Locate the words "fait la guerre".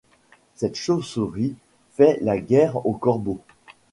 1.91-2.87